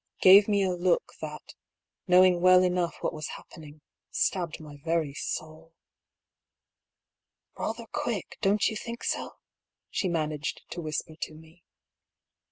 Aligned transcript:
gave 0.19 0.47
me 0.47 0.63
a 0.63 0.71
look 0.71 1.13
that, 1.21 1.53
knowing 2.07 2.41
well 2.41 2.63
enough 2.63 2.95
what 3.01 3.13
was 3.13 3.27
happening, 3.37 3.81
stabbed 4.09 4.59
my 4.59 4.77
very 4.83 5.13
souL" 5.13 5.75
Bather 7.55 7.85
quick, 7.91 8.39
don't 8.41 8.67
you 8.67 8.75
think 8.75 9.03
so?" 9.03 9.35
she 9.91 10.09
managed 10.09 10.63
to 10.71 10.81
whisper 10.81 11.13
to 11.21 11.35
me. 11.35 11.61